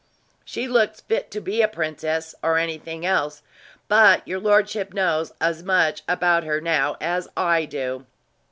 "She 0.43 0.67
looks 0.67 0.99
fit 1.01 1.29
to 1.29 1.39
be 1.39 1.61
a 1.61 1.67
princess, 1.67 2.33
or 2.41 2.57
anything 2.57 3.05
else; 3.05 3.43
but 3.87 4.27
your 4.27 4.39
lordship 4.39 4.95
knows 4.95 5.31
as 5.39 5.61
much 5.61 6.01
about 6.09 6.43
her, 6.43 6.59
now, 6.59 6.97
as 6.99 7.27
I 7.37 7.65
do." 7.65 8.07